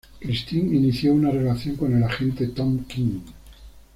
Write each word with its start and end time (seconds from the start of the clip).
Christine 0.19 0.75
inicia 0.75 1.11
una 1.13 1.29
relación 1.29 1.75
con 1.75 1.95
el 1.95 2.03
agente 2.03 2.47
Tom 2.47 2.85
Quinn. 2.85 3.23